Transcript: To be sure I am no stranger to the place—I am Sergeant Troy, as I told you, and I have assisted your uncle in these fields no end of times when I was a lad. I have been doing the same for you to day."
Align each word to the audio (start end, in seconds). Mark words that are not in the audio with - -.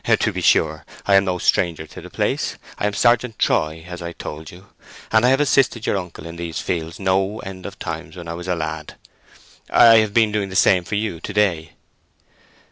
To 0.03 0.33
be 0.33 0.41
sure 0.41 0.83
I 1.05 1.13
am 1.13 1.25
no 1.25 1.37
stranger 1.37 1.85
to 1.85 2.01
the 2.01 2.09
place—I 2.09 2.87
am 2.87 2.93
Sergeant 2.93 3.37
Troy, 3.37 3.85
as 3.87 4.01
I 4.01 4.13
told 4.13 4.49
you, 4.49 4.65
and 5.11 5.23
I 5.23 5.29
have 5.29 5.39
assisted 5.39 5.85
your 5.85 5.95
uncle 5.95 6.25
in 6.25 6.37
these 6.37 6.57
fields 6.59 6.99
no 6.99 7.37
end 7.41 7.67
of 7.67 7.77
times 7.77 8.15
when 8.15 8.27
I 8.27 8.33
was 8.33 8.47
a 8.47 8.55
lad. 8.55 8.95
I 9.69 9.97
have 9.97 10.11
been 10.15 10.31
doing 10.31 10.49
the 10.49 10.55
same 10.55 10.85
for 10.85 10.95
you 10.95 11.19
to 11.19 11.33
day." 11.33 11.73